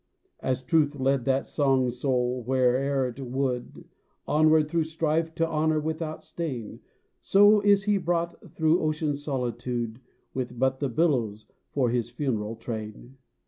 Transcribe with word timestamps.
As 0.39 0.63
Truth 0.63 0.99
led 0.99 1.25
that 1.25 1.45
strong 1.45 1.91
soul 1.91 2.41
where'er 2.43 3.05
it 3.09 3.19
would 3.19 3.85
Onward 4.27 4.67
through 4.67 4.85
strife 4.85 5.35
to 5.35 5.47
honor 5.47 5.79
without 5.79 6.23
stain, 6.23 6.79
So 7.21 7.59
is 7.61 7.83
he 7.83 7.99
brought 7.99 8.51
through 8.51 8.81
ocean's 8.81 9.23
solitude, 9.23 10.01
With 10.33 10.57
but 10.57 10.79
the 10.79 10.89
billows 10.89 11.45
for 11.69 11.91
his 11.91 12.09
funeral 12.09 12.55
train. 12.55 13.17